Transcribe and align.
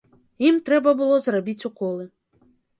Ім 0.47 0.55
трэба 0.69 0.95
было 1.03 1.21
зрабіць 1.27 1.67
уколы. 1.71 2.11